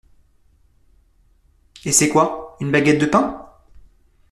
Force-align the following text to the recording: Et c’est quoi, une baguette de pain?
Et 1.85 1.91
c’est 1.91 2.09
quoi, 2.09 2.57
une 2.59 2.71
baguette 2.71 2.97
de 2.99 3.05
pain? 3.05 3.47